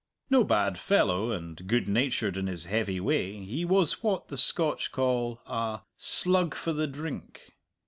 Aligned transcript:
No 0.31 0.43
bad 0.43 0.79
fellow, 0.79 1.29
and 1.31 1.67
good 1.67 1.87
natured 1.87 2.35
in 2.35 2.47
his 2.47 2.65
heavy 2.65 2.99
way, 2.99 3.33
he 3.37 3.63
was 3.65 4.01
what 4.01 4.29
the 4.29 4.35
Scotch 4.35 4.91
call 4.91 5.39
a 5.45 5.81
"slug 5.95 6.55
for 6.55 6.73
the 6.73 6.87
drink." 6.87 7.51